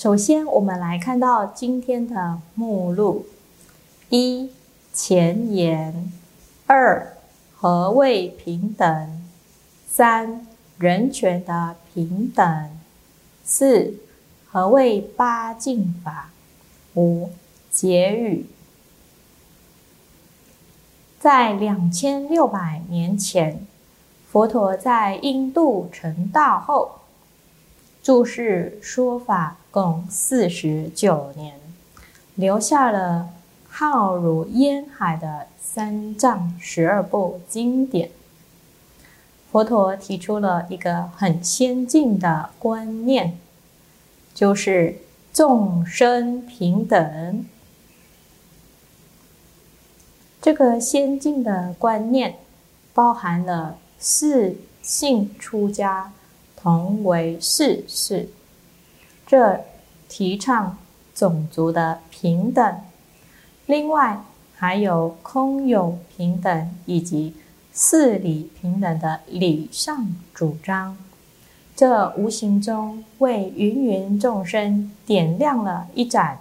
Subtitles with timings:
[0.00, 3.26] 首先，我们来看到今天的目录：
[4.08, 4.48] 一、
[4.94, 5.92] 前言；
[6.66, 7.18] 二、
[7.54, 9.20] 何谓平等；
[9.86, 10.46] 三、
[10.78, 12.70] 人权的平等；
[13.44, 13.96] 四、
[14.50, 16.30] 何谓八敬法；
[16.94, 17.28] 五、
[17.70, 18.46] 结语。
[21.18, 23.66] 在两千六百年前，
[24.30, 26.99] 佛陀在印度成道后。
[28.02, 31.60] 注释说法共四十九年，
[32.34, 33.28] 留下了
[33.68, 38.10] 浩如烟海的三藏十二部经典。
[39.52, 43.38] 佛陀提出了一个很先进的观念，
[44.32, 44.96] 就是
[45.32, 47.44] 众生平等。
[50.40, 52.36] 这个先进的观念
[52.94, 56.12] 包含了四性出家。
[56.62, 58.28] 同为世事，
[59.26, 59.60] 这
[60.08, 60.76] 提倡
[61.14, 62.80] 种族的平等。
[63.64, 64.22] 另外，
[64.54, 67.34] 还有空有平等以及
[67.72, 70.98] 四理平等的理上主张。
[71.74, 76.40] 这无形中为芸芸众生点亮了一盏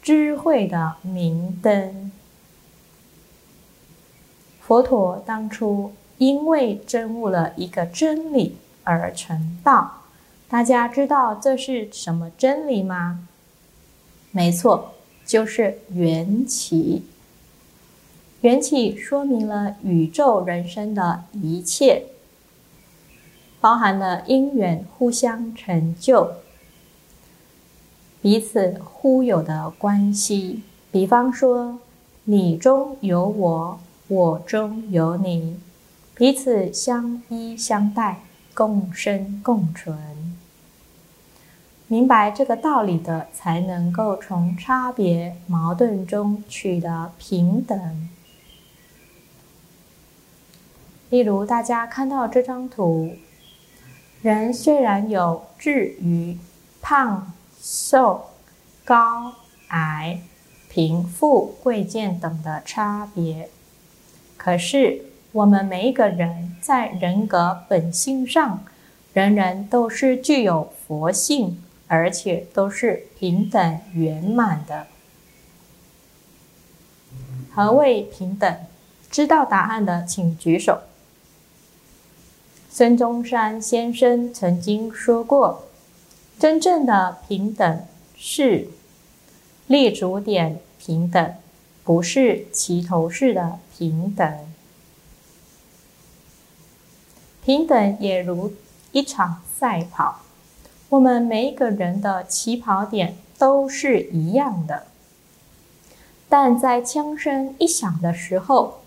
[0.00, 2.12] 智慧的明灯。
[4.60, 8.56] 佛陀当初因为证悟了一个真理。
[8.86, 10.02] 而成道，
[10.48, 13.26] 大家知道这是什么真理吗？
[14.30, 14.94] 没错，
[15.26, 17.02] 就是缘起。
[18.42, 22.04] 缘起说明了宇宙人生的一切，
[23.60, 26.30] 包含了因缘互相成就、
[28.22, 30.62] 彼此互有的关系。
[30.92, 31.80] 比方说，
[32.24, 35.58] 你中有我，我中有你，
[36.14, 38.20] 彼此相依相待。
[38.56, 40.34] 共生共存，
[41.88, 48.08] 明白这个道理的，才能够从差别矛盾中取得平等。
[51.10, 53.14] 例如，大家看到这张图，
[54.22, 56.38] 人虽然有智愚、
[56.80, 58.30] 胖瘦、
[58.86, 59.34] 高
[59.68, 60.22] 矮、
[60.70, 63.50] 贫富贵贱等的差别，
[64.38, 65.04] 可是。
[65.36, 68.64] 我们每一个人在人格本性上，
[69.12, 74.86] 人人都是具有佛性，而且都是平等圆满的。
[77.54, 78.56] 何谓平等？
[79.10, 80.80] 知道答案的请举手。
[82.70, 85.66] 孙中山先生曾经说过
[86.40, 87.84] ：“真正的平等
[88.16, 88.68] 是
[89.66, 91.34] 立足点平等，
[91.84, 94.34] 不是齐头式的平等。”
[97.46, 98.52] 平等也如
[98.90, 100.22] 一场赛跑，
[100.88, 104.88] 我们每一个人的起跑点都是一样的，
[106.28, 108.80] 但在枪声一响的时候，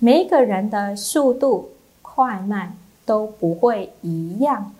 [0.00, 1.70] 每一个人的速度
[2.02, 2.76] 快慢
[3.06, 4.74] 都不会一样。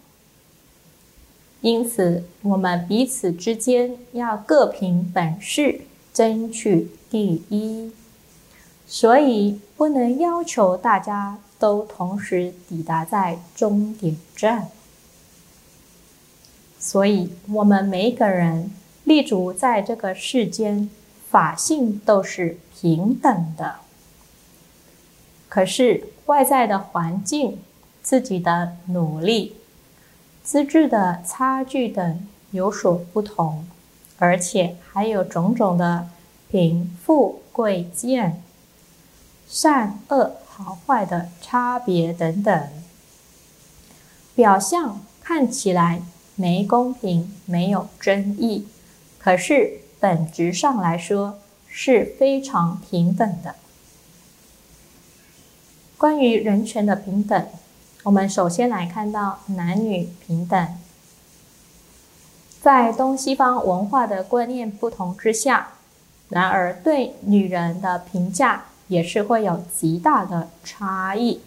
[1.61, 5.83] 因此，我们彼此之间要各凭本事，
[6.13, 7.93] 争取第一。
[8.89, 11.39] 所以，不能要求大家。
[11.63, 14.67] 都同时抵达在终点站，
[16.77, 18.73] 所以我们每一个人
[19.05, 20.91] 立足在这个世间，
[21.31, 23.77] 法性都是平等的。
[25.49, 27.61] 可是外在的环境、
[28.03, 29.55] 自己的努力、
[30.43, 33.65] 资质的差距等有所不同，
[34.19, 36.09] 而且还有种种的
[36.51, 38.43] 贫富贵贱、
[39.49, 40.42] 善恶。
[40.63, 42.69] 好坏的差别等等，
[44.35, 46.03] 表象看起来
[46.37, 48.69] 没公平，没有争议，
[49.19, 51.39] 可是本质上来说
[51.69, 53.57] 是非常平等的。
[55.99, 57.47] 关于人权的平等，
[58.05, 60.79] 我们首先来看到男女平等。
[62.61, 65.69] 在东西方文化的观念不同之下，
[66.29, 71.41] 然而对女人的评价也是会有极大的差异。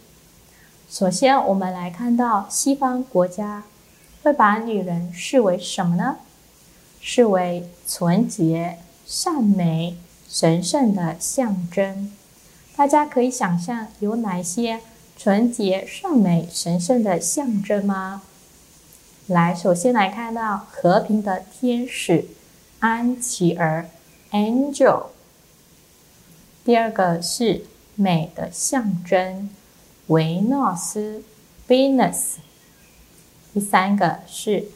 [0.90, 3.64] 首先，我们来看到西方国家
[4.24, 6.18] 会把女人视为什么呢？
[7.02, 9.98] 视为纯洁、善美、
[10.28, 12.12] 神圣的象征。
[12.76, 14.82] 大家可以想象有哪些
[15.18, 18.24] 纯洁、善美、神圣的象征吗？
[19.28, 22.26] 来，首先来看到和平的天使
[22.80, 23.90] 安琪儿
[24.32, 25.15] （Angel）。
[26.66, 27.64] 第二个是
[27.94, 29.52] 美的象征
[30.08, 31.22] 维纳斯
[31.68, 32.38] （Venus）。
[33.54, 34.70] 第三个是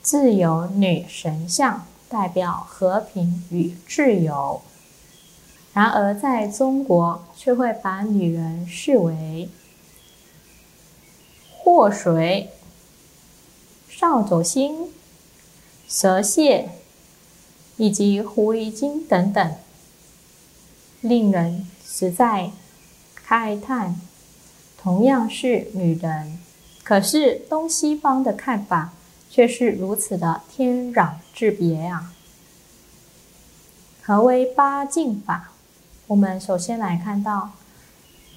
[0.00, 4.62] 自由女神像，代表和平与自由。
[5.74, 9.50] 然而，在中国却会把女人视为
[11.58, 12.48] 祸水。
[13.90, 14.88] 扫帚星、
[15.86, 16.70] 蛇蝎
[17.76, 19.54] 以及狐狸精等等，
[21.04, 22.50] 令人实在
[23.28, 24.00] 慨叹。
[24.80, 26.38] 同样是女人，
[26.82, 28.94] 可是东西方的看法
[29.30, 32.14] 却是如此的天壤之别啊！
[34.02, 35.52] 何为八敬法？
[36.06, 37.50] 我们首先来看到，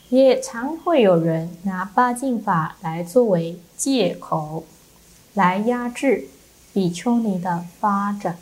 [0.09, 4.65] 也常会有人拿八敬法来作为借口。
[5.33, 6.27] 来压制
[6.73, 8.39] 比丘尼的发展，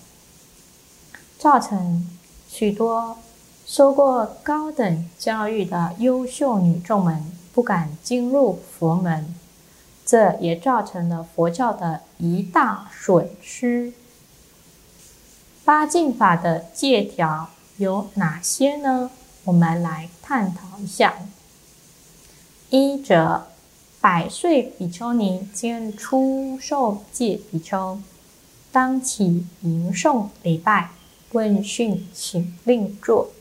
[1.37, 2.09] 造成
[2.47, 3.17] 许多
[3.65, 9.33] 受过高等教育的优秀女众们不敢进入佛门，
[10.05, 13.93] 这也造成了佛教的一大损失。
[15.63, 19.09] 八敬法的戒条有哪些呢？
[19.45, 21.15] 我们来探讨一下。
[22.69, 23.47] 一者。
[24.01, 27.97] 百岁比丘尼兼出受戒比丘，
[28.71, 30.91] 当起迎送礼拜，
[31.31, 33.31] 问讯请令坐。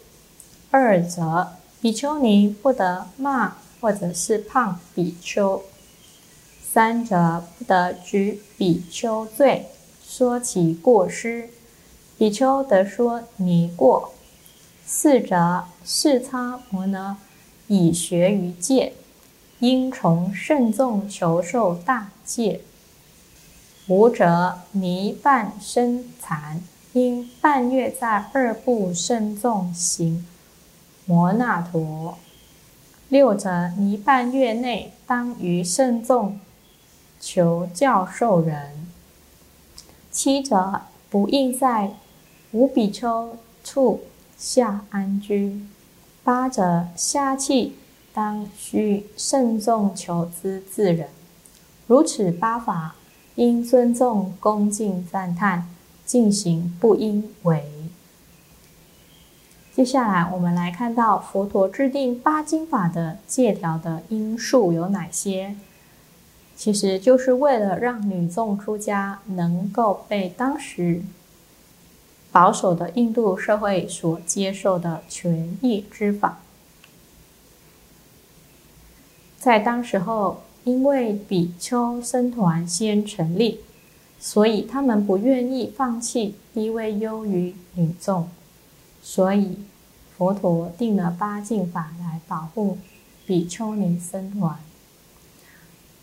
[0.76, 5.62] 二则比丘尼不得骂或者是胖比丘。
[6.72, 9.66] 三则不得举比丘罪，
[10.04, 11.48] 说其过失，
[12.18, 14.14] 比丘得说你过。
[14.84, 17.18] 四则四差摩呢，
[17.68, 18.94] 以学于戒。
[19.60, 22.62] 应从慎重求受大戒。
[23.86, 26.60] 五者泥半身残，
[26.94, 30.26] 应半月在二部慎重行
[31.06, 32.18] 摩那陀。
[33.08, 36.40] 六者泥半月内当于慎重
[37.20, 38.86] 求教授人。
[40.10, 41.94] 七者不应在
[42.52, 44.02] 无比丘处
[44.36, 45.66] 下安居。
[46.22, 47.76] 八者下气。
[48.14, 51.08] 当需慎重求知自人，
[51.88, 52.94] 如此八法
[53.34, 55.68] 应尊重恭敬赞叹
[56.06, 57.73] 进行，不应违。
[59.74, 65.56] 接下来我们来看到佛陀制定八经法的借条的因素有哪些？
[66.54, 71.02] 其实就是为了让女众出家能够被当时
[72.30, 76.38] 保守的印度社会所接受的权益之法。
[79.36, 83.58] 在当时候，因为比丘僧团先成立，
[84.20, 88.28] 所以他们不愿意放弃地位优于女众，
[89.06, 89.58] 所以
[90.16, 92.78] 佛陀定了八敬法来保护
[93.26, 94.58] 比丘尼僧团。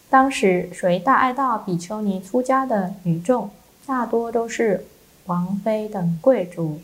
[0.08, 3.50] 当时随大爱道比丘尼出家的女众，
[3.88, 4.86] 大多都是
[5.26, 6.80] 王妃等贵族。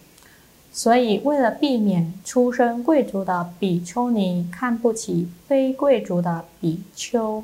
[0.71, 7.43] 所以，为了避免出身贵族的比丘尼看不起非贵族的比丘，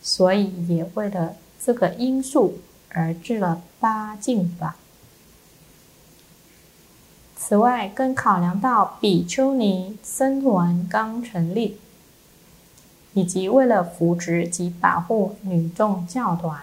[0.00, 2.58] 所以也为了这个因素
[2.90, 4.76] 而制了八敬法。
[7.48, 11.76] 此外，更考量到比丘尼僧团刚成立，
[13.12, 16.60] 以及为了扶植及保护女众教团，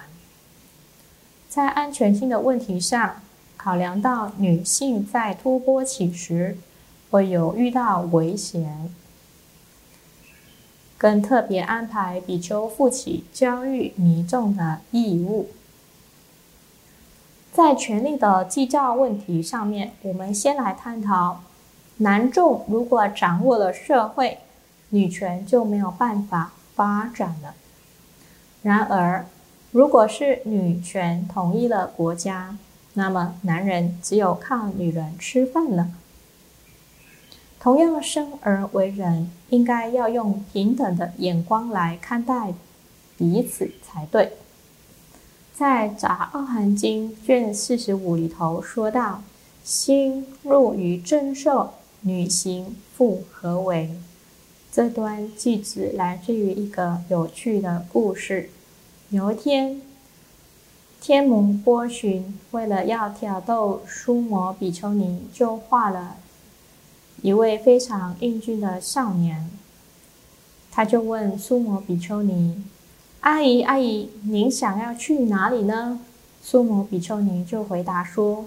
[1.48, 3.16] 在安全性的问题上。
[3.56, 6.58] 考量到女性在托钵起时
[7.10, 8.94] 会有遇到危险，
[10.98, 15.48] 更特别安排比丘负起教育弥众的义务。
[17.54, 21.44] 在权力的计较问题上面，我们先来探讨：
[21.98, 24.40] 男众如果掌握了社会，
[24.90, 27.54] 女权就没有办法发展了；
[28.64, 29.28] 然而，
[29.72, 32.58] 如果是女权统一了国家，
[32.96, 35.90] 那么，男人只有靠女人吃饭了。
[37.60, 42.52] 同样生而为人，应该要用平等的眼光来看待
[43.16, 44.34] 彼此才对。
[45.56, 49.22] 在《杂阿含经》卷四十五里头说到
[49.64, 53.96] ：“心入于正受，女行复何为？”
[54.74, 58.50] 这段句子来自于一个有趣的故事。
[59.12, 59.80] 有一天，
[61.00, 66.16] 天蒙波旬为了要挑逗苏摩比丘尼，就画了
[67.22, 69.52] 一位非常英俊的少年。
[70.72, 72.64] 他就问苏摩比丘尼
[73.24, 76.00] ：“阿姨，阿姨，您想要去哪里呢？”
[76.42, 78.46] 苏摩比丘尼就回答说：“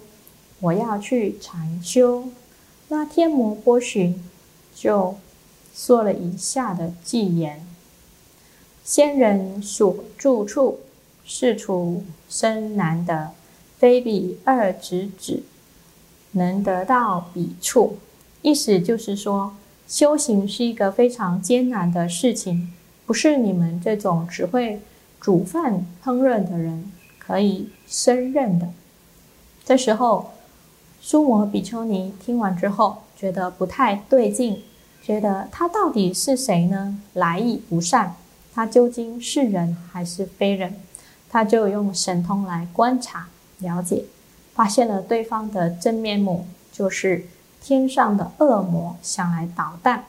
[0.61, 2.29] 我要去禅修。”
[2.89, 4.25] 那天魔波旬
[4.75, 5.17] 就。
[5.79, 7.61] 说了以下的偈言：
[8.83, 10.79] 仙人所住处，
[11.23, 13.33] 是处深难得，
[13.77, 15.43] 非彼二指指
[16.31, 17.99] 能得到彼处。
[18.41, 19.55] 意思就是说，
[19.87, 22.73] 修行是一个非常艰难的事情，
[23.07, 24.81] 不是你们这种只会
[25.21, 28.69] 煮饭烹饪的人可以胜任的。
[29.65, 30.33] 这时候，
[31.01, 34.63] 苏摩比丘尼听完之后，觉得不太对劲。
[35.03, 36.99] 觉得他到底是谁呢？
[37.13, 38.17] 来意不善，
[38.53, 40.75] 他究竟是人还是非人？
[41.31, 44.05] 他就用神通来观察了解，
[44.53, 47.25] 发现了对方的真面目，就是
[47.63, 50.07] 天上的恶魔想来捣蛋。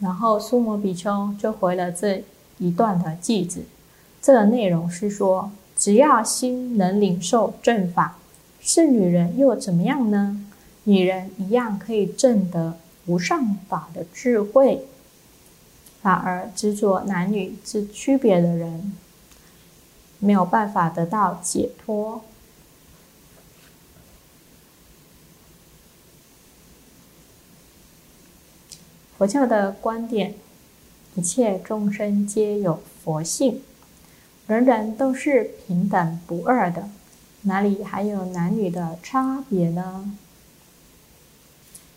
[0.00, 2.24] 然后苏摩比丘就回了这
[2.58, 3.62] 一段的句子，
[4.20, 8.18] 这个内容是说：只要心能领受正法，
[8.60, 10.44] 是女人又怎么样呢？
[10.84, 12.76] 女人一样可以证得。
[13.06, 14.84] 无上法的智慧，
[16.00, 18.92] 反而执着男女之区别的人，
[20.20, 22.22] 没有办法得到解脱。
[29.20, 30.32] 佛教的观点，
[31.14, 33.60] 一切众生皆有佛性，
[34.46, 36.88] 人人都是平等不二的，
[37.42, 40.10] 哪里还有男女的差别呢？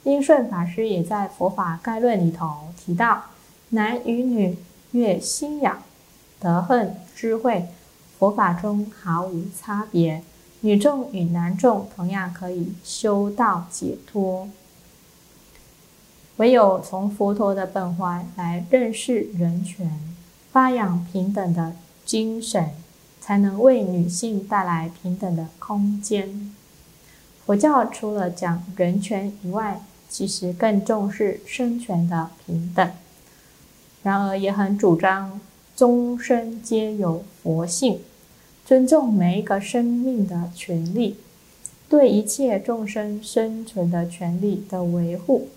[0.03, 3.27] 英顺法师也在《佛法概论》里头提到，
[3.69, 4.57] 男与女
[4.91, 5.81] 越心养、
[6.41, 7.67] 德恨、智慧，
[8.19, 10.21] 佛法中毫无差别。
[10.59, 14.49] 女众与男众同样可以修道解脱。
[16.37, 19.99] 唯有从佛陀的本怀来认识人权，
[20.51, 21.75] 发扬平等的
[22.05, 22.71] 精神，
[23.21, 26.53] 才能为女性带来平等的空间。
[27.45, 32.91] 佛教除了讲人权以外，其实更重视生权的平等，
[34.01, 35.39] 然而也很主张
[35.75, 37.99] 终身皆有佛性，
[38.65, 41.17] 尊重每一个生命的权利，
[41.89, 45.49] 对一切众生生存的权利的维护，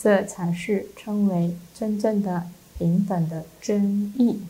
[0.00, 2.44] 这才是称为真正的
[2.78, 4.40] 平等的真意。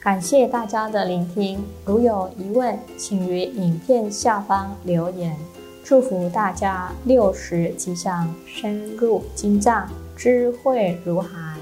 [0.00, 5.36] 感谢大家的聆听，如有疑问，请于影片下方留言。
[5.84, 11.57] 祝福大家六十吉祥，深入精藏，智慧如海。